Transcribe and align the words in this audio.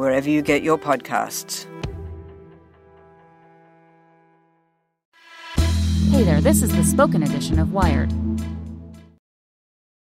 wherever 0.00 0.30
you 0.30 0.40
get 0.40 0.62
your 0.62 0.78
podcasts. 0.78 1.66
Hey 6.10 6.24
there, 6.24 6.40
this 6.40 6.62
is 6.62 6.74
the 6.74 6.82
spoken 6.82 7.22
edition 7.22 7.58
of 7.58 7.72
Wired. 7.74 8.10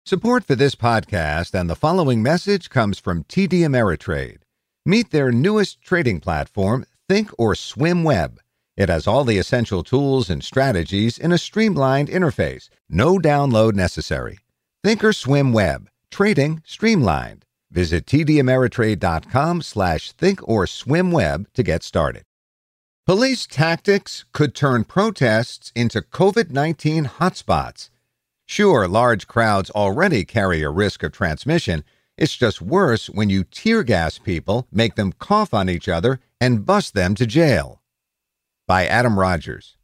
Support 0.05 0.45
for 0.45 0.55
this 0.55 0.75
podcast 0.75 1.59
and 1.59 1.69
the 1.69 1.75
following 1.75 2.23
message 2.23 2.69
comes 2.69 2.99
from 2.99 3.25
TD 3.25 3.61
Ameritrade. 3.61 4.39
Meet 4.85 5.11
their 5.11 5.33
newest 5.33 5.81
trading 5.81 6.21
platform, 6.21 6.85
Think 7.09 7.31
or 7.39 7.55
Swim 7.55 8.05
Web. 8.05 8.41
It 8.77 8.91
has 8.91 9.07
all 9.07 9.25
the 9.25 9.39
essential 9.39 9.83
tools 9.83 10.31
and 10.31 10.45
strategies 10.45 11.19
in 11.19 11.33
a 11.33 11.39
streamlined 11.39 12.09
interface. 12.09 12.69
No 12.89 13.19
download 13.19 13.75
necessary. 13.75 14.39
Think 14.85 15.03
or 15.03 15.13
Swim 15.13 15.53
Web. 15.53 15.89
Trading 16.11 16.63
streamlined. 16.65 17.45
Visit 17.71 18.07
tdameritrade.com 18.07 19.63
slash 19.63 20.15
thinkorswimweb 20.15 21.47
to 21.53 21.63
get 21.63 21.83
started. 21.83 22.25
Police 23.07 23.47
tactics 23.47 24.25
could 24.33 24.55
turn 24.55 24.85
protests 24.85 25.73
into 25.75 26.03
COVID-19 26.03 27.07
hotspots. 27.19 27.91
Sure, 28.47 28.89
large 28.89 29.27
crowds 29.27 29.71
already 29.71 30.25
carry 30.25 30.63
a 30.63 30.71
risk 30.71 31.03
of 31.03 31.13
transmission. 31.13 31.85
It's 32.17 32.37
just 32.37 32.61
worse 32.61 33.09
when 33.09 33.31
you 33.31 33.45
tear 33.45 33.83
gas 33.83 34.19
people, 34.19 34.67
make 34.73 34.95
them 34.97 35.13
cough 35.13 35.55
on 35.55 35.69
each 35.69 35.89
other, 35.89 36.21
and 36.41 36.67
bust 36.67 36.95
them 36.95 37.15
to 37.15 37.27
jail. 37.27 37.83
By 38.67 38.87
Adam 38.87 39.19
Rogers. 39.19 39.77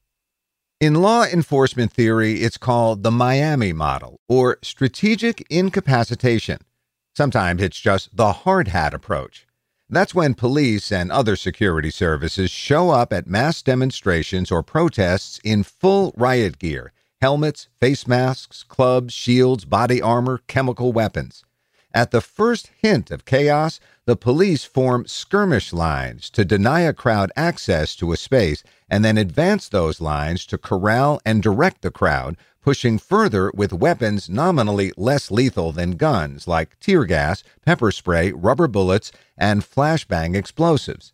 In 0.80 0.96
law 0.96 1.24
enforcement 1.24 1.92
theory, 1.92 2.42
it's 2.42 2.58
called 2.58 3.02
the 3.02 3.10
Miami 3.10 3.72
model, 3.72 4.20
or 4.28 4.58
strategic 4.62 5.46
incapacitation. 5.48 6.58
Sometimes 7.16 7.62
it's 7.62 7.78
just 7.78 8.16
the 8.16 8.32
hard 8.32 8.68
hat 8.68 8.92
approach. 8.92 9.46
That's 9.88 10.16
when 10.16 10.34
police 10.34 10.90
and 10.90 11.12
other 11.12 11.36
security 11.36 11.90
services 11.90 12.50
show 12.50 12.90
up 12.90 13.12
at 13.12 13.28
mass 13.28 13.62
demonstrations 13.62 14.50
or 14.50 14.64
protests 14.64 15.38
in 15.44 15.62
full 15.62 16.12
riot 16.16 16.58
gear 16.58 16.92
helmets, 17.20 17.68
face 17.80 18.06
masks, 18.06 18.64
clubs, 18.64 19.14
shields, 19.14 19.64
body 19.64 20.02
armor, 20.02 20.40
chemical 20.48 20.92
weapons. 20.92 21.44
At 21.94 22.10
the 22.10 22.20
first 22.20 22.70
hint 22.76 23.12
of 23.12 23.24
chaos, 23.24 23.78
the 24.04 24.16
police 24.16 24.64
form 24.64 25.06
skirmish 25.06 25.72
lines 25.72 26.28
to 26.30 26.44
deny 26.44 26.80
a 26.80 26.92
crowd 26.92 27.30
access 27.36 27.94
to 27.96 28.12
a 28.12 28.16
space 28.16 28.64
and 28.90 29.04
then 29.04 29.16
advance 29.16 29.68
those 29.68 30.00
lines 30.00 30.44
to 30.46 30.58
corral 30.58 31.20
and 31.24 31.40
direct 31.40 31.82
the 31.82 31.92
crowd, 31.92 32.36
pushing 32.60 32.98
further 32.98 33.52
with 33.54 33.72
weapons 33.72 34.28
nominally 34.28 34.92
less 34.96 35.30
lethal 35.30 35.70
than 35.70 35.92
guns 35.92 36.48
like 36.48 36.76
tear 36.80 37.04
gas, 37.04 37.44
pepper 37.64 37.92
spray, 37.92 38.32
rubber 38.32 38.66
bullets, 38.66 39.12
and 39.38 39.62
flashbang 39.62 40.34
explosives. 40.34 41.12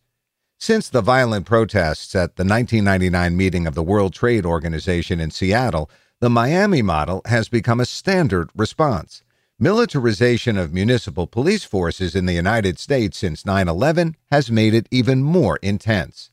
Since 0.58 0.88
the 0.88 1.02
violent 1.02 1.44
protests 1.44 2.14
at 2.14 2.36
the 2.36 2.44
1999 2.44 3.36
meeting 3.36 3.66
of 3.66 3.74
the 3.74 3.82
World 3.82 4.14
Trade 4.14 4.46
Organization 4.46 5.20
in 5.20 5.30
Seattle, 5.30 5.90
the 6.20 6.30
Miami 6.30 6.80
model 6.80 7.20
has 7.26 7.50
become 7.50 7.80
a 7.80 7.86
standard 7.86 8.48
response. 8.56 9.22
Militarization 9.62 10.56
of 10.56 10.72
municipal 10.72 11.26
police 11.26 11.64
forces 11.64 12.14
in 12.14 12.24
the 12.24 12.32
United 12.32 12.78
States 12.78 13.18
since 13.18 13.44
9 13.44 13.68
11 13.68 14.16
has 14.30 14.50
made 14.50 14.72
it 14.72 14.88
even 14.90 15.22
more 15.22 15.58
intense. 15.58 16.30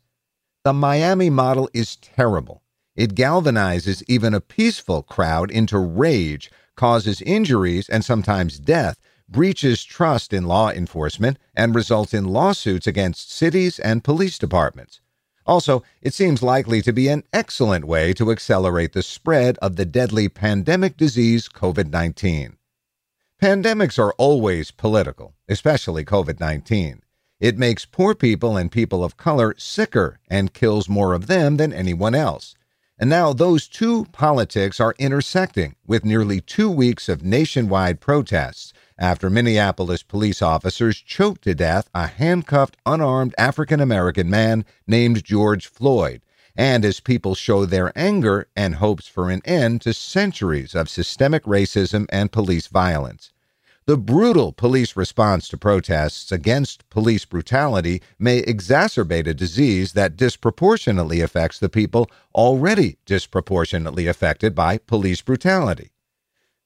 The 0.63 0.71
Miami 0.71 1.29
model 1.29 1.69
is 1.73 1.97
terrible. 1.97 2.63
It 2.95 3.15
galvanizes 3.15 4.01
even 4.07 4.33
a 4.33 4.39
peaceful 4.39 5.03
crowd 5.03 5.51
into 5.51 5.77
rage, 5.77 6.49
causes 6.77 7.21
injuries 7.21 7.89
and 7.89 8.05
sometimes 8.05 8.59
death, 8.59 8.97
breaches 9.27 9.83
trust 9.83 10.31
in 10.31 10.45
law 10.45 10.69
enforcement, 10.69 11.37
and 11.53 11.75
results 11.75 12.13
in 12.13 12.23
lawsuits 12.23 12.87
against 12.87 13.33
cities 13.33 13.77
and 13.77 14.05
police 14.05 14.37
departments. 14.39 15.01
Also, 15.45 15.83
it 16.01 16.13
seems 16.13 16.41
likely 16.41 16.81
to 16.81 16.93
be 16.93 17.09
an 17.09 17.25
excellent 17.33 17.83
way 17.83 18.13
to 18.13 18.31
accelerate 18.31 18.93
the 18.93 19.03
spread 19.03 19.57
of 19.57 19.75
the 19.75 19.85
deadly 19.85 20.29
pandemic 20.29 20.95
disease 20.95 21.49
COVID 21.49 21.91
19. 21.91 22.56
Pandemics 23.41 23.99
are 23.99 24.13
always 24.13 24.71
political, 24.71 25.35
especially 25.47 26.03
COVID 26.03 26.39
19. 26.39 27.03
It 27.39 27.55
makes 27.59 27.85
poor 27.85 28.15
people 28.15 28.57
and 28.57 28.71
people 28.71 29.03
of 29.03 29.15
color 29.15 29.53
sicker 29.59 30.19
and 30.27 30.55
kills 30.55 30.89
more 30.89 31.13
of 31.13 31.27
them 31.27 31.57
than 31.57 31.71
anyone 31.71 32.15
else. 32.15 32.55
And 32.97 33.11
now 33.11 33.33
those 33.33 33.67
two 33.67 34.05
politics 34.05 34.79
are 34.79 34.95
intersecting 34.97 35.75
with 35.85 36.03
nearly 36.03 36.41
two 36.41 36.71
weeks 36.71 37.07
of 37.07 37.23
nationwide 37.23 37.99
protests 37.99 38.73
after 38.97 39.29
Minneapolis 39.29 40.01
police 40.01 40.41
officers 40.41 40.97
choked 40.97 41.43
to 41.43 41.53
death 41.53 41.91
a 41.93 42.07
handcuffed, 42.07 42.75
unarmed 42.87 43.35
African 43.37 43.79
American 43.79 44.31
man 44.31 44.65
named 44.87 45.23
George 45.23 45.67
Floyd, 45.67 46.23
and 46.57 46.83
as 46.83 46.99
people 46.99 47.35
show 47.35 47.65
their 47.65 47.97
anger 47.97 48.47
and 48.55 48.75
hopes 48.75 49.07
for 49.07 49.29
an 49.29 49.41
end 49.45 49.79
to 49.81 49.93
centuries 49.93 50.73
of 50.73 50.89
systemic 50.89 51.43
racism 51.43 52.07
and 52.09 52.31
police 52.31 52.67
violence. 52.67 53.31
The 53.85 53.95
brutal 53.95 54.51
police 54.51 54.97
response 54.97 55.47
to 55.47 55.57
protests 55.57 56.29
against 56.29 56.89
police 56.89 57.23
brutality 57.23 58.01
may 58.19 58.41
exacerbate 58.41 59.27
a 59.27 59.33
disease 59.33 59.93
that 59.93 60.17
disproportionately 60.17 61.21
affects 61.21 61.57
the 61.57 61.69
people 61.69 62.11
already 62.35 62.97
disproportionately 63.05 64.07
affected 64.07 64.53
by 64.53 64.79
police 64.79 65.21
brutality. 65.21 65.91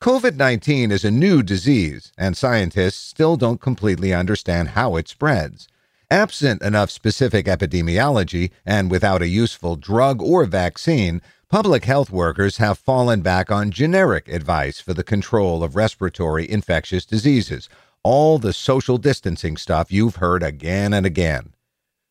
COVID 0.02 0.36
19 0.36 0.92
is 0.92 1.06
a 1.06 1.12
new 1.12 1.44
disease, 1.44 2.12
and 2.18 2.36
scientists 2.36 2.98
still 2.98 3.38
don't 3.38 3.62
completely 3.62 4.16
understand 4.16 4.70
how 4.70 4.96
it 4.96 5.08
spreads. 5.08 5.68
Absent 6.12 6.62
enough 6.62 6.92
specific 6.92 7.48
epidemiology 7.48 8.52
and 8.66 8.92
without 8.92 9.24
a 9.24 9.28
useful 9.28 9.78
drug 9.78 10.22
or 10.22 10.46
vaccine, 10.46 11.22
Public 11.52 11.84
health 11.84 12.10
workers 12.10 12.58
have 12.58 12.80
fallen 12.80 13.20
back 13.20 13.52
on 13.52 13.72
generic 13.72 14.30
advice 14.30 14.80
for 14.80 14.94
the 14.94 15.04
control 15.04 15.66
of 15.66 15.76
respiratory 15.76 16.50
infectious 16.50 17.06
diseases, 17.06 17.68
all 18.04 18.40
the 18.40 18.54
social 18.54 18.98
distancing 18.98 19.58
stuff 19.58 19.92
you've 19.92 20.16
heard 20.16 20.44
again 20.44 20.94
and 20.94 21.06
again. 21.06 21.54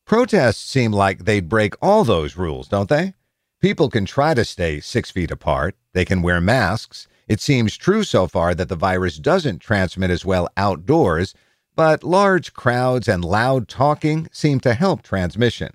Protests 0.04 0.60
seem 0.62 0.92
like 0.92 1.24
they'd 1.24 1.48
break 1.48 1.74
all 1.80 2.04
those 2.04 2.36
rules, 2.36 2.68
don't 2.68 2.90
they? 2.90 3.14
People 3.62 3.88
can 3.88 4.04
try 4.04 4.34
to 4.34 4.44
stay 4.44 4.78
six 4.78 5.10
feet 5.10 5.30
apart, 5.30 5.74
they 5.94 6.04
can 6.04 6.20
wear 6.20 6.38
masks. 6.38 7.08
It 7.26 7.40
seems 7.40 7.78
true 7.78 8.04
so 8.04 8.26
far 8.26 8.54
that 8.54 8.68
the 8.68 8.76
virus 8.76 9.16
doesn't 9.16 9.60
transmit 9.60 10.10
as 10.10 10.22
well 10.22 10.50
outdoors, 10.58 11.34
but 11.80 12.04
large 12.04 12.52
crowds 12.52 13.08
and 13.08 13.24
loud 13.24 13.66
talking 13.66 14.28
seem 14.30 14.60
to 14.60 14.74
help 14.74 15.02
transmission 15.02 15.70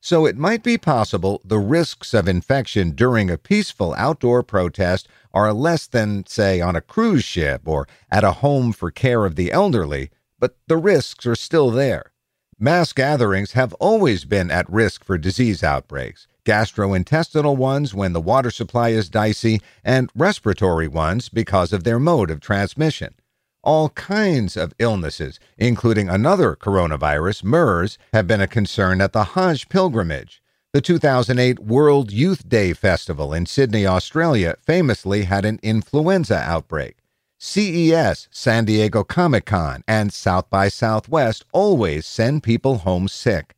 so 0.00 0.24
it 0.24 0.38
might 0.38 0.62
be 0.62 0.78
possible 0.78 1.42
the 1.44 1.58
risks 1.58 2.14
of 2.14 2.26
infection 2.26 2.92
during 2.92 3.28
a 3.30 3.36
peaceful 3.36 3.94
outdoor 3.98 4.42
protest 4.42 5.06
are 5.34 5.52
less 5.52 5.86
than, 5.86 6.24
say, 6.26 6.62
on 6.62 6.74
a 6.74 6.80
cruise 6.80 7.24
ship 7.24 7.60
or 7.66 7.86
at 8.10 8.24
a 8.24 8.32
home 8.32 8.72
for 8.72 8.90
care 8.90 9.26
of 9.26 9.36
the 9.36 9.52
elderly, 9.52 10.10
but 10.38 10.56
the 10.68 10.78
risks 10.78 11.26
are 11.26 11.36
still 11.36 11.70
there. 11.70 12.12
Mass 12.58 12.94
gatherings 12.94 13.52
have 13.52 13.74
always 13.74 14.24
been 14.24 14.50
at 14.50 14.72
risk 14.72 15.04
for 15.04 15.18
disease 15.18 15.62
outbreaks. 15.62 16.26
gastrointestinal 16.46 17.54
ones 17.54 17.92
when 17.92 18.14
the 18.14 18.20
water 18.22 18.50
supply 18.50 18.88
is 18.88 19.10
dicey, 19.10 19.60
and 19.84 20.10
respiratory 20.16 20.88
ones 20.88 21.28
because 21.28 21.74
of 21.74 21.84
their 21.84 21.98
mode 21.98 22.30
of 22.30 22.40
transmission. 22.40 23.14
All 23.62 23.90
kinds 23.90 24.56
of 24.56 24.72
illnesses, 24.78 25.38
including 25.58 26.08
another 26.08 26.56
coronavirus, 26.56 27.44
MERS, 27.44 27.98
have 28.14 28.26
been 28.26 28.40
a 28.40 28.46
concern 28.46 29.02
at 29.02 29.12
the 29.12 29.24
Hajj 29.24 29.68
pilgrimage. 29.68 30.42
The 30.72 30.80
2008 30.80 31.58
World 31.58 32.10
Youth 32.10 32.48
Day 32.48 32.72
Festival 32.72 33.34
in 33.34 33.44
Sydney, 33.44 33.86
Australia, 33.86 34.56
famously 34.64 35.24
had 35.24 35.44
an 35.44 35.60
influenza 35.62 36.38
outbreak. 36.38 36.96
CES, 37.38 38.28
San 38.30 38.64
Diego 38.64 39.04
Comic 39.04 39.44
Con, 39.44 39.84
and 39.86 40.10
South 40.10 40.48
by 40.48 40.68
Southwest 40.68 41.44
always 41.52 42.06
send 42.06 42.42
people 42.42 42.78
home 42.78 43.08
sick. 43.08 43.54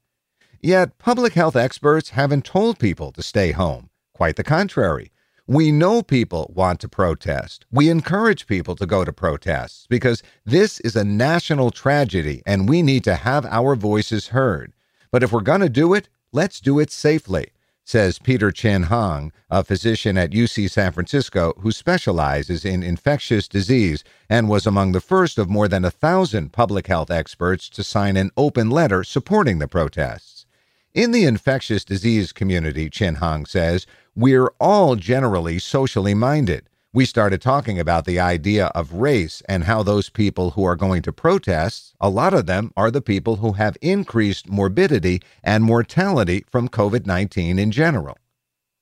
Yet, 0.61 0.99
public 0.99 1.35
health 1.35 1.55
experts 1.55 2.11
haven't 2.11 2.45
told 2.45 2.81
people 2.81 3.13
to 3.13 3.23
stay 3.23 3.53
home. 3.53 3.91
Quite 4.15 4.35
the 4.35 4.45
contrary. 4.45 5.12
We 5.47 5.73
know 5.73 6.03
people 6.03 6.51
want 6.55 6.81
to 6.81 6.89
protest. 6.89 7.67
We 7.71 7.89
encourage 7.89 8.47
people 8.47 8.77
to 8.77 8.87
go 8.87 9.05
to 9.05 9.13
protests 9.13 9.87
because 9.89 10.23
this 10.45 10.81
is 10.81 10.97
a 10.97 11.05
national 11.05 11.71
tragedy 11.71 12.43
and 12.47 12.69
we 12.69 12.83
need 12.83 13.05
to 13.05 13.17
have 13.17 13.45
our 13.47 13.75
voices 13.75 14.29
heard. 14.29 14.73
But 15.11 15.23
if 15.23 15.33
we're 15.33 15.41
going 15.41 15.61
to 15.61 15.69
do 15.69 15.95
it, 15.95 16.09
let's 16.33 16.61
do 16.61 16.79
it 16.79 16.91
safely 16.91 17.53
says 17.85 18.19
Peter 18.19 18.51
Chin 18.53 18.85
Hong, 18.85 19.33
a 19.51 19.65
physician 19.65 20.17
at 20.17 20.31
UC 20.31 20.71
San 20.71 20.93
Francisco 20.93 21.53
who 21.59 21.73
specializes 21.73 22.65
in 22.65 22.83
infectious 22.83 23.49
disease 23.49 24.05
and 24.31 24.49
was 24.49 24.67
among 24.67 24.93
the 24.93 25.01
first 25.01 25.39
of 25.39 25.51
more 25.51 25.69
than 25.69 25.85
a 25.85 25.91
thousand 25.91 26.53
public 26.53 26.87
health 26.87 27.11
experts 27.11 27.69
to 27.71 27.83
sign 27.83 28.17
an 28.17 28.31
open 28.37 28.71
letter 28.71 29.03
supporting 29.03 29.59
the 29.59 29.69
protests. 29.69 30.47
In 30.95 31.11
the 31.11 31.25
infectious 31.25 31.85
disease 31.85 32.33
community, 32.33 32.89
Chin 32.91 33.17
Hong 33.17 33.47
says, 33.47 33.87
we're 34.15 34.53
all 34.59 34.97
generally 34.97 35.59
socially 35.59 36.15
minded 36.15 36.69
we 36.95 37.07
started 37.07 37.41
talking 37.41 37.79
about 37.79 38.05
the 38.05 38.21
idea 38.21 38.67
of 38.75 38.93
race 38.93 39.43
and 39.49 39.65
how 39.65 39.83
those 39.83 40.11
people 40.11 40.51
who 40.51 40.65
are 40.65 40.77
going 40.77 41.01
to 41.03 41.13
protests, 41.13 41.95
a 41.99 42.11
lot 42.11 42.35
of 42.35 42.45
them 42.45 42.71
are 42.77 42.91
the 42.91 43.01
people 43.01 43.37
who 43.37 43.53
have 43.53 43.79
increased 43.81 44.51
morbidity 44.51 45.23
and 45.43 45.65
mortality 45.65 46.45
from 46.51 46.69
COVID 46.69 47.07
19 47.07 47.59
in 47.59 47.71
general. 47.71 48.19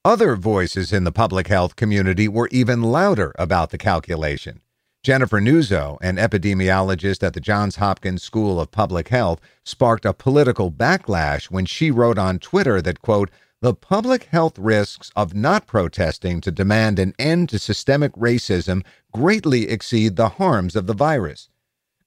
Other 0.04 0.34
voices 0.34 0.92
in 0.92 1.04
the 1.04 1.12
public 1.12 1.46
health 1.46 1.76
community 1.76 2.26
were 2.26 2.48
even 2.50 2.82
louder 2.82 3.32
about 3.38 3.70
the 3.70 3.78
calculation. 3.78 4.60
Jennifer 5.04 5.40
Nuzzo, 5.40 5.96
an 6.02 6.16
epidemiologist 6.16 7.22
at 7.22 7.34
the 7.34 7.40
Johns 7.40 7.76
Hopkins 7.76 8.24
School 8.24 8.60
of 8.60 8.72
Public 8.72 9.08
Health, 9.08 9.40
sparked 9.64 10.04
a 10.04 10.12
political 10.12 10.72
backlash 10.72 11.44
when 11.44 11.64
she 11.64 11.92
wrote 11.92 12.18
on 12.18 12.40
Twitter 12.40 12.82
that, 12.82 13.02
quote, 13.02 13.30
the 13.62 13.74
public 13.74 14.24
health 14.24 14.58
risks 14.58 15.10
of 15.14 15.34
not 15.34 15.66
protesting 15.66 16.40
to 16.40 16.50
demand 16.50 16.98
an 16.98 17.12
end 17.18 17.46
to 17.50 17.58
systemic 17.58 18.12
racism 18.12 18.82
greatly 19.12 19.68
exceed 19.68 20.16
the 20.16 20.30
harms 20.30 20.74
of 20.74 20.86
the 20.86 20.94
virus. 20.94 21.50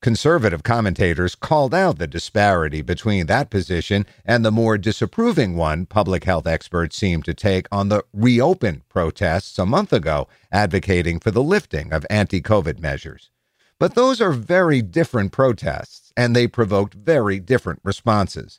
Conservative 0.01 0.63
commentators 0.63 1.35
called 1.35 1.73
out 1.73 1.99
the 1.99 2.07
disparity 2.07 2.81
between 2.81 3.27
that 3.27 3.51
position 3.51 4.05
and 4.25 4.43
the 4.43 4.51
more 4.51 4.79
disapproving 4.79 5.55
one 5.55 5.85
public 5.85 6.23
health 6.23 6.47
experts 6.47 6.97
seemed 6.97 7.23
to 7.23 7.35
take 7.35 7.67
on 7.71 7.87
the 7.87 8.03
reopen 8.11 8.81
protests 8.89 9.59
a 9.59 9.65
month 9.65 9.93
ago, 9.93 10.27
advocating 10.51 11.19
for 11.19 11.29
the 11.29 11.43
lifting 11.43 11.93
of 11.93 12.05
anti 12.09 12.41
COVID 12.41 12.79
measures. 12.79 13.29
But 13.77 13.93
those 13.93 14.19
are 14.19 14.31
very 14.31 14.81
different 14.81 15.31
protests, 15.31 16.11
and 16.17 16.35
they 16.35 16.47
provoked 16.47 16.95
very 16.95 17.39
different 17.39 17.79
responses. 17.83 18.57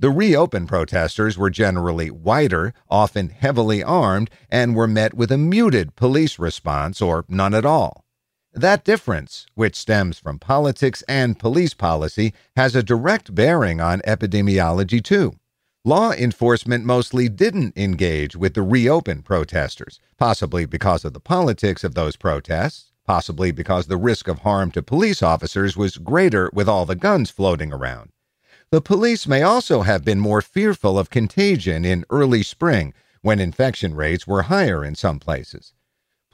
The 0.00 0.10
reopen 0.10 0.66
protesters 0.66 1.38
were 1.38 1.50
generally 1.50 2.10
whiter, 2.10 2.74
often 2.90 3.28
heavily 3.28 3.82
armed, 3.82 4.28
and 4.50 4.74
were 4.74 4.88
met 4.88 5.14
with 5.14 5.30
a 5.30 5.38
muted 5.38 5.94
police 5.94 6.38
response 6.38 7.00
or 7.00 7.24
none 7.28 7.54
at 7.54 7.64
all. 7.64 8.04
That 8.52 8.84
difference, 8.84 9.46
which 9.54 9.76
stems 9.76 10.18
from 10.18 10.38
politics 10.38 11.02
and 11.08 11.38
police 11.38 11.74
policy, 11.74 12.34
has 12.56 12.74
a 12.74 12.82
direct 12.82 13.34
bearing 13.34 13.80
on 13.80 14.00
epidemiology 14.00 15.02
too. 15.02 15.34
Law 15.84 16.12
enforcement 16.12 16.84
mostly 16.84 17.28
didn't 17.28 17.76
engage 17.76 18.34
with 18.34 18.54
the 18.54 18.62
reopen 18.62 19.22
protesters, 19.22 20.00
possibly 20.18 20.66
because 20.66 21.04
of 21.04 21.12
the 21.12 21.20
politics 21.20 21.84
of 21.84 21.94
those 21.94 22.16
protests, 22.16 22.92
possibly 23.06 23.52
because 23.52 23.86
the 23.86 23.96
risk 23.96 24.26
of 24.26 24.40
harm 24.40 24.70
to 24.70 24.82
police 24.82 25.22
officers 25.22 25.76
was 25.76 25.98
greater 25.98 26.50
with 26.52 26.68
all 26.68 26.86
the 26.86 26.96
guns 26.96 27.30
floating 27.30 27.72
around. 27.72 28.10
The 28.70 28.80
police 28.80 29.26
may 29.26 29.42
also 29.42 29.82
have 29.82 30.04
been 30.04 30.18
more 30.18 30.42
fearful 30.42 30.98
of 30.98 31.10
contagion 31.10 31.84
in 31.84 32.04
early 32.10 32.42
spring 32.42 32.92
when 33.22 33.40
infection 33.40 33.94
rates 33.94 34.26
were 34.26 34.42
higher 34.42 34.84
in 34.84 34.94
some 34.94 35.18
places. 35.18 35.72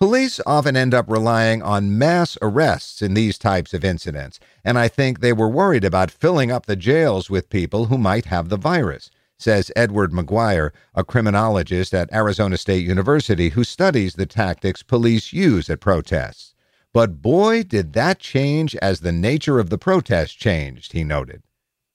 Police 0.01 0.41
often 0.47 0.77
end 0.77 0.95
up 0.95 1.11
relying 1.11 1.61
on 1.61 1.99
mass 1.99 2.39
arrests 2.41 3.03
in 3.03 3.13
these 3.13 3.37
types 3.37 3.75
of 3.75 3.85
incidents, 3.85 4.41
and 4.65 4.79
I 4.79 4.89
think 4.89 5.21
they 5.21 5.35
were 5.35 5.49
worried 5.49 5.85
about 5.85 6.11
filling 6.11 6.51
up 6.51 6.65
the 6.65 6.75
jails 6.75 7.29
with 7.29 7.51
people 7.51 7.87
who 7.87 7.99
might 7.99 8.25
have 8.25 8.49
the 8.49 8.57
virus, 8.57 9.11
says 9.39 9.71
Edward 9.77 10.13
Maguire, 10.13 10.73
a 10.95 11.05
criminologist 11.05 11.93
at 11.93 12.13
Arizona 12.15 12.57
State 12.57 12.87
University 12.87 13.51
who 13.51 13.63
studies 13.63 14.15
the 14.15 14.25
tactics 14.25 14.83
police 14.83 15.35
use 15.35 15.69
at 15.69 15.81
protests. 15.81 16.55
But 16.95 17.21
boy, 17.21 17.63
did 17.63 17.93
that 17.93 18.19
change 18.19 18.75
as 18.77 19.01
the 19.01 19.13
nature 19.13 19.59
of 19.59 19.69
the 19.69 19.79
protest 19.79 20.39
changed, 20.39 20.93
he 20.93 21.05
noted. 21.05 21.43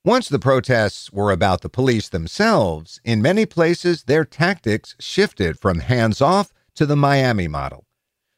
Once 0.06 0.30
the 0.30 0.38
protests 0.38 1.12
were 1.12 1.31
about 1.31 1.62
the 1.62 1.68
police 1.68 2.10
themselves, 2.10 3.02
in 3.04 3.24
many 3.24 3.44
places 3.44 4.04
their 4.04 4.24
tactics 4.24 4.96
shifted 5.00 5.57
from 5.57 5.80
hands 5.80 6.22
off 6.22 6.54
to 6.75 6.86
the 6.86 6.96
Miami 6.96 7.48
model. 7.48 7.88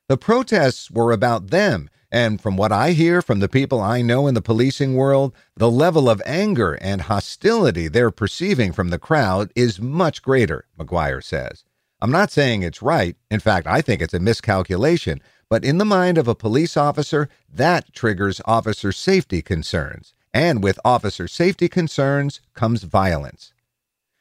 The 0.08 0.16
protests 0.16 0.90
were 0.90 1.12
about 1.12 1.50
them, 1.50 1.90
and 2.10 2.40
from 2.40 2.56
what 2.56 2.72
I 2.72 2.92
hear 2.92 3.22
from 3.22 3.42
the 3.42 3.50
people 3.50 3.82
I 3.82 4.02
know 4.02 4.28
in 4.28 4.34
the 4.34 4.42
policing 4.42 4.96
world, 4.96 5.36
the 5.58 5.70
level 5.70 6.10
of 6.10 6.22
anger 6.26 6.76
and 6.76 7.02
hostility 7.02 7.90
they're 7.90 8.12
perceiving 8.12 8.72
from 8.72 8.88
the 8.88 8.98
crowd 8.98 9.52
is 9.54 9.82
much 9.82 10.22
greater, 10.22 10.68
Maguire 10.78 11.20
says. 11.20 11.66
I'm 12.00 12.12
not 12.12 12.32
saying 12.32 12.64
it's 12.64 12.82
right. 12.82 13.18
In 13.30 13.42
fact, 13.42 13.68
I 13.68 13.82
think 13.82 14.02
it's 14.02 14.14
a 14.14 14.22
miscalculation. 14.22 15.22
But 15.50 15.66
in 15.66 15.80
the 15.80 15.86
mind 15.86 16.18
of 16.18 16.30
a 16.30 16.36
police 16.36 16.78
officer, 16.78 17.28
that 17.52 17.92
triggers 17.92 18.40
officer 18.46 18.94
safety 18.94 19.42
concerns 19.42 20.14
and 20.34 20.64
with 20.64 20.80
officer 20.84 21.28
safety 21.28 21.68
concerns 21.68 22.42
comes 22.54 22.84
violence. 22.84 23.54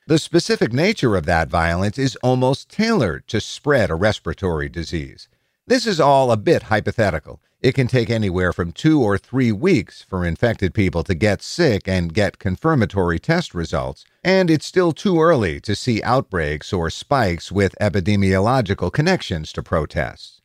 The 0.09 0.19
specific 0.19 0.73
nature 0.73 1.17
of 1.17 1.27
that 1.27 1.49
violence 1.49 1.99
is 1.99 2.17
almost 2.23 2.71
tailored 2.71 3.27
to 3.27 3.41
spread 3.41 3.91
a 3.91 3.97
respiratory 3.97 4.69
disease. 4.69 5.29
This 5.67 5.85
is 5.85 5.99
all 5.99 6.31
a 6.31 6.37
bit 6.37 6.65
hypothetical. 6.65 7.41
It 7.61 7.75
can 7.75 7.89
take 7.89 8.09
anywhere 8.09 8.53
from 8.53 8.71
two 8.71 9.03
or 9.03 9.19
three 9.19 9.51
weeks 9.51 10.03
for 10.03 10.25
infected 10.25 10.75
people 10.75 11.03
to 11.03 11.15
get 11.15 11.43
sick 11.43 11.89
and 11.89 12.15
get 12.15 12.39
confirmatory 12.39 13.19
test 13.19 13.53
results, 13.53 14.05
and 14.23 14.49
it's 14.49 14.67
still 14.67 14.93
too 14.93 15.21
early 15.21 15.59
to 15.63 15.75
see 15.75 16.01
outbreaks 16.05 16.73
or 16.73 16.89
spikes 16.89 17.51
with 17.51 17.75
epidemiological 17.81 18.93
connections 18.93 19.53
to 19.55 19.63
protests. 19.63 20.36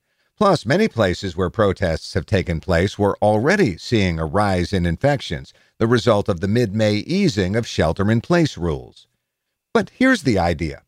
Plus, 0.42 0.66
many 0.66 0.88
places 0.88 1.38
where 1.38 1.52
protests 1.52 2.16
have 2.16 2.26
taken 2.26 2.60
place 2.60 2.98
were 2.98 3.16
already 3.22 3.78
seeing 3.78 4.18
a 4.18 4.26
rise 4.26 4.74
in 4.74 4.88
infections, 4.88 5.54
the 5.78 5.86
result 5.86 6.28
of 6.28 6.40
the 6.40 6.48
mid 6.48 6.74
May 6.74 6.96
easing 6.96 7.56
of 7.56 7.68
shelter 7.68 8.10
in 8.10 8.22
place 8.22 8.58
rules. 8.58 9.06
But 9.72 9.92
here's 9.92 10.24
the 10.24 10.40
idea 10.40 10.82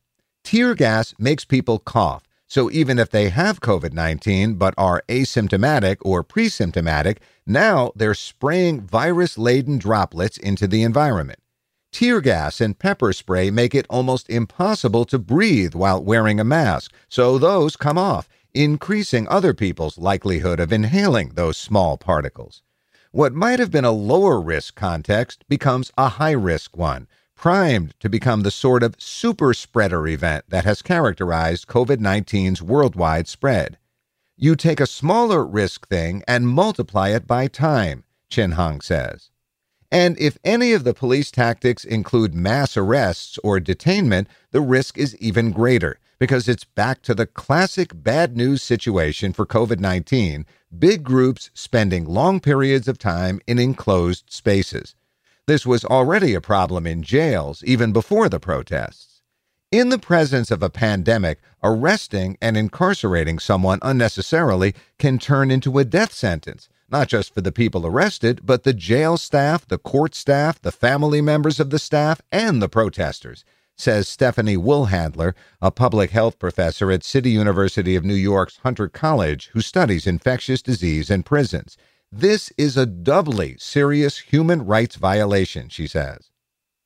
tear 0.43 0.73
gas 0.73 1.13
makes 1.19 1.45
people 1.45 1.77
cough, 1.77 2.23
so 2.47 2.71
even 2.71 2.97
if 2.97 3.11
they 3.11 3.29
have 3.29 3.61
COVID 3.61 3.93
19 3.93 4.55
but 4.55 4.73
are 4.75 5.03
asymptomatic 5.07 5.97
or 6.01 6.23
pre 6.23 6.49
symptomatic, 6.49 7.21
now 7.45 7.91
they're 7.95 8.15
spraying 8.15 8.81
virus 8.81 9.37
laden 9.37 9.77
droplets 9.77 10.39
into 10.39 10.65
the 10.65 10.81
environment. 10.81 11.37
Tear 11.91 12.21
gas 12.21 12.59
and 12.59 12.79
pepper 12.79 13.13
spray 13.13 13.51
make 13.51 13.75
it 13.75 13.85
almost 13.87 14.31
impossible 14.31 15.05
to 15.05 15.19
breathe 15.19 15.75
while 15.75 16.03
wearing 16.03 16.39
a 16.39 16.43
mask, 16.43 16.91
so 17.07 17.37
those 17.37 17.75
come 17.75 17.99
off 17.99 18.27
increasing 18.53 19.27
other 19.27 19.53
people's 19.53 19.97
likelihood 19.97 20.59
of 20.59 20.71
inhaling 20.71 21.29
those 21.29 21.57
small 21.57 21.97
particles. 21.97 22.61
What 23.11 23.33
might 23.33 23.59
have 23.59 23.71
been 23.71 23.85
a 23.85 23.91
lower 23.91 24.39
risk 24.39 24.75
context 24.75 25.43
becomes 25.47 25.91
a 25.97 26.09
high 26.09 26.31
risk 26.31 26.77
one, 26.77 27.07
primed 27.35 27.93
to 27.99 28.09
become 28.09 28.41
the 28.41 28.51
sort 28.51 28.83
of 28.83 28.95
super 28.99 29.53
spreader 29.53 30.07
event 30.07 30.45
that 30.49 30.65
has 30.65 30.81
characterized 30.81 31.67
COVID 31.67 31.97
19's 31.97 32.61
worldwide 32.61 33.27
spread. 33.27 33.77
You 34.35 34.55
take 34.55 34.79
a 34.79 34.87
smaller 34.87 35.45
risk 35.45 35.87
thing 35.87 36.23
and 36.27 36.47
multiply 36.47 37.09
it 37.09 37.27
by 37.27 37.47
time, 37.47 38.03
Chin 38.29 38.53
Hong 38.53 38.81
says. 38.81 39.29
And 39.91 40.17
if 40.19 40.39
any 40.43 40.73
of 40.73 40.83
the 40.83 40.95
police 40.95 41.29
tactics 41.29 41.85
include 41.85 42.33
mass 42.33 42.75
arrests 42.75 43.37
or 43.43 43.59
detainment, 43.59 44.25
the 44.49 44.61
risk 44.61 44.97
is 44.97 45.15
even 45.17 45.51
greater 45.51 45.99
because 46.23 46.47
it's 46.47 46.63
back 46.63 47.01
to 47.01 47.13
the 47.13 47.25
classic 47.25 47.91
bad 47.93 48.37
news 48.37 48.63
situation 48.63 49.33
for 49.33 49.45
COVID 49.45 49.81
19 49.81 50.45
big 50.79 51.03
groups 51.03 51.51
spending 51.53 52.05
long 52.05 52.39
periods 52.39 52.87
of 52.87 52.97
time 52.97 53.41
in 53.45 53.59
enclosed 53.59 54.31
spaces. 54.31 54.95
This 55.47 55.65
was 55.65 55.83
already 55.83 56.33
a 56.33 56.39
problem 56.39 56.87
in 56.87 57.03
jails 57.03 57.61
even 57.65 57.91
before 57.91 58.29
the 58.29 58.39
protests. 58.39 59.21
In 59.69 59.89
the 59.89 59.99
presence 59.99 60.49
of 60.49 60.63
a 60.63 60.69
pandemic, 60.69 61.39
arresting 61.61 62.37
and 62.41 62.55
incarcerating 62.55 63.37
someone 63.37 63.79
unnecessarily 63.81 64.73
can 64.97 65.19
turn 65.19 65.51
into 65.51 65.77
a 65.77 65.83
death 65.83 66.13
sentence, 66.13 66.69
not 66.89 67.09
just 67.09 67.33
for 67.33 67.41
the 67.41 67.51
people 67.51 67.85
arrested, 67.85 68.39
but 68.45 68.63
the 68.63 68.71
jail 68.71 69.17
staff, 69.17 69.67
the 69.67 69.77
court 69.77 70.15
staff, 70.15 70.61
the 70.61 70.71
family 70.71 71.19
members 71.19 71.59
of 71.59 71.69
the 71.69 71.79
staff, 71.79 72.21
and 72.31 72.61
the 72.61 72.69
protesters, 72.69 73.43
says 73.75 74.07
Stephanie 74.07 74.57
Woolhandler, 74.57 75.33
a 75.61 75.71
public 75.71 76.11
health 76.11 76.39
professor 76.39 76.91
at 76.91 77.03
City 77.03 77.31
University 77.31 77.95
of 77.95 78.05
New 78.05 78.13
York's 78.13 78.57
Hunter 78.63 78.87
College 78.87 79.49
who 79.53 79.61
studies 79.61 80.07
infectious 80.07 80.61
disease 80.61 81.09
in 81.09 81.23
prisons. 81.23 81.77
This 82.11 82.51
is 82.57 82.77
a 82.77 82.85
doubly 82.85 83.55
serious 83.57 84.19
human 84.19 84.65
rights 84.65 84.97
violation, 84.97 85.69
she 85.69 85.87
says. 85.87 86.29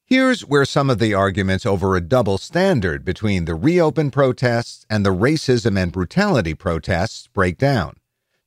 Here's 0.05 0.45
where 0.45 0.63
some 0.63 0.89
of 0.89 0.99
the 0.99 1.13
arguments 1.13 1.65
over 1.65 1.97
a 1.97 2.01
double 2.01 2.37
standard 2.37 3.03
between 3.03 3.43
the 3.43 3.55
reopen 3.55 4.09
protests 4.09 4.85
and 4.89 5.05
the 5.05 5.13
racism 5.13 5.77
and 5.77 5.91
brutality 5.91 6.53
protests 6.53 7.27
break 7.27 7.57
down. 7.57 7.97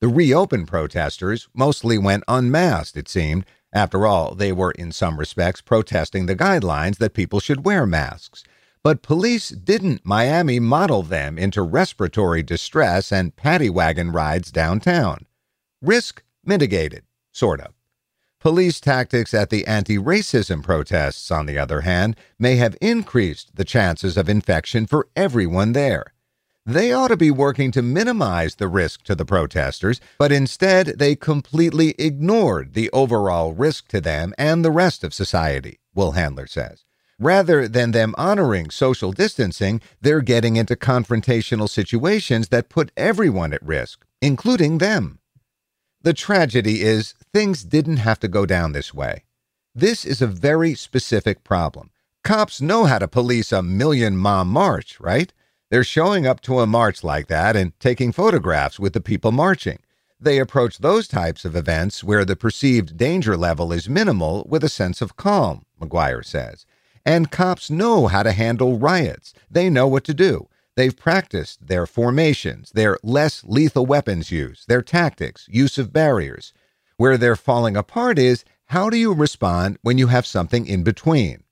The 0.00 0.08
reopen 0.08 0.64
protesters 0.64 1.48
mostly 1.52 1.98
went 1.98 2.24
unmasked, 2.26 2.96
it 2.96 3.10
seemed. 3.10 3.44
After 3.72 4.06
all, 4.06 4.34
they 4.34 4.52
were 4.52 4.72
in 4.72 4.90
some 4.92 5.18
respects 5.18 5.60
protesting 5.60 6.26
the 6.26 6.36
guidelines 6.36 6.98
that 6.98 7.14
people 7.14 7.40
should 7.40 7.64
wear 7.64 7.86
masks. 7.86 8.42
But 8.82 9.02
police 9.02 9.50
didn't 9.50 10.06
Miami 10.06 10.58
model 10.58 11.02
them 11.02 11.38
into 11.38 11.62
respiratory 11.62 12.42
distress 12.42 13.12
and 13.12 13.36
paddy 13.36 13.70
wagon 13.70 14.10
rides 14.10 14.50
downtown. 14.50 15.26
Risk 15.82 16.22
mitigated, 16.44 17.04
sort 17.30 17.60
of. 17.60 17.74
Police 18.40 18.80
tactics 18.80 19.34
at 19.34 19.50
the 19.50 19.66
anti 19.66 19.98
racism 19.98 20.62
protests, 20.62 21.30
on 21.30 21.44
the 21.44 21.58
other 21.58 21.82
hand, 21.82 22.16
may 22.38 22.56
have 22.56 22.76
increased 22.80 23.54
the 23.54 23.66
chances 23.66 24.16
of 24.16 24.30
infection 24.30 24.86
for 24.86 25.08
everyone 25.14 25.72
there. 25.72 26.14
They 26.66 26.92
ought 26.92 27.08
to 27.08 27.16
be 27.16 27.30
working 27.30 27.70
to 27.72 27.82
minimize 27.82 28.56
the 28.56 28.68
risk 28.68 29.02
to 29.04 29.14
the 29.14 29.24
protesters, 29.24 30.00
but 30.18 30.30
instead 30.30 30.98
they 30.98 31.16
completely 31.16 31.94
ignored 31.98 32.74
the 32.74 32.90
overall 32.92 33.54
risk 33.54 33.88
to 33.88 34.00
them 34.00 34.34
and 34.36 34.64
the 34.64 34.70
rest 34.70 35.02
of 35.02 35.14
society, 35.14 35.80
Woolhandler 35.96 36.48
says. 36.48 36.84
Rather 37.18 37.68
than 37.68 37.90
them 37.90 38.14
honoring 38.16 38.70
social 38.70 39.12
distancing, 39.12 39.80
they're 40.00 40.22
getting 40.22 40.56
into 40.56 40.76
confrontational 40.76 41.68
situations 41.68 42.48
that 42.48 42.70
put 42.70 42.92
everyone 42.96 43.52
at 43.52 43.62
risk, 43.62 44.06
including 44.22 44.78
them. 44.78 45.18
The 46.02 46.14
tragedy 46.14 46.82
is 46.82 47.14
things 47.32 47.62
didn't 47.62 47.98
have 47.98 48.20
to 48.20 48.28
go 48.28 48.46
down 48.46 48.72
this 48.72 48.94
way. 48.94 49.24
This 49.74 50.04
is 50.04 50.22
a 50.22 50.26
very 50.26 50.74
specific 50.74 51.44
problem. 51.44 51.90
Cops 52.24 52.60
know 52.60 52.84
how 52.84 52.98
to 52.98 53.08
police 53.08 53.52
a 53.52 53.62
million 53.62 54.16
mom 54.16 54.48
march, 54.48 54.98
right? 54.98 55.32
They're 55.70 55.84
showing 55.84 56.26
up 56.26 56.40
to 56.42 56.58
a 56.58 56.66
march 56.66 57.04
like 57.04 57.28
that 57.28 57.54
and 57.54 57.78
taking 57.78 58.10
photographs 58.10 58.80
with 58.80 58.92
the 58.92 59.00
people 59.00 59.30
marching. 59.30 59.78
They 60.18 60.40
approach 60.40 60.78
those 60.78 61.06
types 61.06 61.44
of 61.44 61.54
events 61.54 62.02
where 62.02 62.24
the 62.24 62.34
perceived 62.34 62.96
danger 62.96 63.36
level 63.36 63.72
is 63.72 63.88
minimal 63.88 64.44
with 64.48 64.64
a 64.64 64.68
sense 64.68 65.00
of 65.00 65.16
calm, 65.16 65.64
Maguire 65.80 66.24
says. 66.24 66.66
And 67.06 67.30
cops 67.30 67.70
know 67.70 68.08
how 68.08 68.24
to 68.24 68.32
handle 68.32 68.78
riots. 68.78 69.32
They 69.48 69.70
know 69.70 69.86
what 69.86 70.02
to 70.04 70.14
do. 70.14 70.48
They've 70.74 70.96
practiced 70.96 71.68
their 71.68 71.86
formations, 71.86 72.72
their 72.72 72.98
less 73.04 73.44
lethal 73.44 73.86
weapons 73.86 74.32
use, 74.32 74.64
their 74.66 74.82
tactics, 74.82 75.46
use 75.48 75.78
of 75.78 75.92
barriers. 75.92 76.52
Where 76.96 77.16
they're 77.16 77.36
falling 77.36 77.76
apart 77.76 78.18
is 78.18 78.44
how 78.66 78.90
do 78.90 78.96
you 78.96 79.14
respond 79.14 79.78
when 79.82 79.98
you 79.98 80.08
have 80.08 80.26
something 80.26 80.66
in 80.66 80.82
between? 80.82 81.44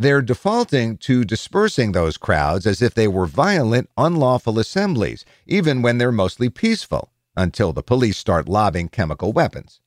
They're 0.00 0.22
defaulting 0.22 0.98
to 0.98 1.24
dispersing 1.24 1.90
those 1.90 2.16
crowds 2.16 2.68
as 2.68 2.80
if 2.80 2.94
they 2.94 3.08
were 3.08 3.26
violent, 3.26 3.90
unlawful 3.96 4.60
assemblies, 4.60 5.24
even 5.44 5.82
when 5.82 5.98
they're 5.98 6.12
mostly 6.12 6.48
peaceful, 6.48 7.10
until 7.36 7.72
the 7.72 7.82
police 7.82 8.16
start 8.16 8.48
lobbing 8.48 8.90
chemical 8.90 9.32
weapons. 9.32 9.80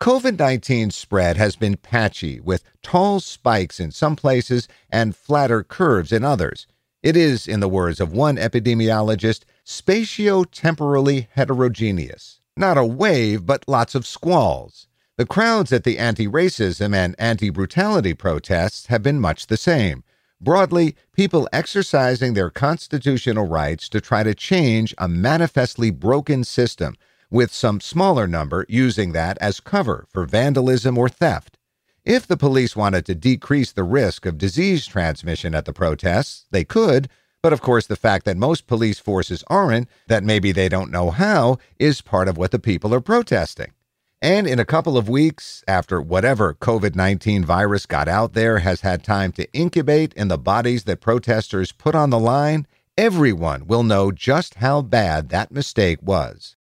COVID 0.00 0.40
19 0.40 0.90
spread 0.90 1.36
has 1.36 1.54
been 1.54 1.76
patchy, 1.76 2.40
with 2.40 2.64
tall 2.82 3.20
spikes 3.20 3.78
in 3.78 3.92
some 3.92 4.16
places 4.16 4.66
and 4.90 5.14
flatter 5.14 5.62
curves 5.62 6.10
in 6.10 6.24
others. 6.24 6.66
It 7.00 7.16
is, 7.16 7.46
in 7.46 7.60
the 7.60 7.68
words 7.68 8.00
of 8.00 8.12
one 8.12 8.38
epidemiologist, 8.38 9.44
spatio-temporally 9.64 11.28
heterogeneous. 11.30 12.40
Not 12.56 12.76
a 12.76 12.84
wave, 12.84 13.46
but 13.46 13.68
lots 13.68 13.94
of 13.94 14.04
squalls. 14.04 14.87
The 15.18 15.26
crowds 15.26 15.72
at 15.72 15.82
the 15.82 15.98
anti 15.98 16.28
racism 16.28 16.94
and 16.94 17.16
anti 17.18 17.50
brutality 17.50 18.14
protests 18.14 18.86
have 18.86 19.02
been 19.02 19.18
much 19.18 19.48
the 19.48 19.56
same. 19.56 20.04
Broadly, 20.40 20.94
people 21.12 21.48
exercising 21.52 22.34
their 22.34 22.50
constitutional 22.50 23.48
rights 23.48 23.88
to 23.88 24.00
try 24.00 24.22
to 24.22 24.32
change 24.32 24.94
a 24.96 25.08
manifestly 25.08 25.90
broken 25.90 26.44
system, 26.44 26.94
with 27.32 27.52
some 27.52 27.80
smaller 27.80 28.28
number 28.28 28.64
using 28.68 29.10
that 29.10 29.36
as 29.40 29.58
cover 29.58 30.06
for 30.08 30.24
vandalism 30.24 30.96
or 30.96 31.08
theft. 31.08 31.58
If 32.04 32.24
the 32.24 32.36
police 32.36 32.76
wanted 32.76 33.04
to 33.06 33.16
decrease 33.16 33.72
the 33.72 33.82
risk 33.82 34.24
of 34.24 34.38
disease 34.38 34.86
transmission 34.86 35.52
at 35.52 35.64
the 35.64 35.72
protests, 35.72 36.46
they 36.52 36.62
could, 36.62 37.08
but 37.42 37.52
of 37.52 37.60
course, 37.60 37.88
the 37.88 37.96
fact 37.96 38.24
that 38.26 38.36
most 38.36 38.68
police 38.68 39.00
forces 39.00 39.42
aren't, 39.48 39.88
that 40.06 40.22
maybe 40.22 40.52
they 40.52 40.68
don't 40.68 40.92
know 40.92 41.10
how, 41.10 41.58
is 41.76 42.02
part 42.02 42.28
of 42.28 42.38
what 42.38 42.52
the 42.52 42.60
people 42.60 42.94
are 42.94 43.00
protesting. 43.00 43.72
And 44.20 44.48
in 44.48 44.58
a 44.58 44.64
couple 44.64 44.98
of 44.98 45.08
weeks, 45.08 45.62
after 45.68 46.02
whatever 46.02 46.52
COVID 46.52 46.96
19 46.96 47.44
virus 47.44 47.86
got 47.86 48.08
out 48.08 48.32
there 48.32 48.58
has 48.58 48.80
had 48.80 49.04
time 49.04 49.30
to 49.32 49.52
incubate 49.52 50.12
in 50.14 50.26
the 50.26 50.36
bodies 50.36 50.84
that 50.84 51.00
protesters 51.00 51.70
put 51.70 51.94
on 51.94 52.10
the 52.10 52.18
line, 52.18 52.66
everyone 52.96 53.68
will 53.68 53.84
know 53.84 54.10
just 54.10 54.56
how 54.56 54.82
bad 54.82 55.28
that 55.28 55.52
mistake 55.52 56.00
was. 56.02 56.56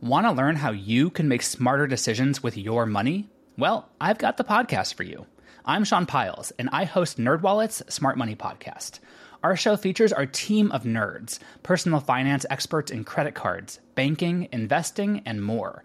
Want 0.00 0.26
to 0.26 0.32
learn 0.32 0.56
how 0.56 0.72
you 0.72 1.08
can 1.08 1.28
make 1.28 1.42
smarter 1.42 1.86
decisions 1.86 2.42
with 2.42 2.58
your 2.58 2.84
money? 2.84 3.28
Well, 3.56 3.88
I've 4.00 4.18
got 4.18 4.36
the 4.36 4.42
podcast 4.44 4.94
for 4.94 5.04
you. 5.04 5.26
I'm 5.64 5.84
Sean 5.84 6.04
Pyles, 6.04 6.50
and 6.58 6.68
I 6.72 6.82
host 6.84 7.16
NerdWallet's 7.16 7.94
Smart 7.94 8.18
Money 8.18 8.34
Podcast. 8.34 8.98
Our 9.44 9.54
show 9.54 9.76
features 9.76 10.12
our 10.12 10.26
team 10.26 10.72
of 10.72 10.82
nerds, 10.82 11.38
personal 11.62 12.00
finance 12.00 12.44
experts 12.50 12.90
in 12.90 13.04
credit 13.04 13.36
cards, 13.36 13.78
banking, 13.94 14.48
investing, 14.50 15.22
and 15.24 15.44
more. 15.44 15.84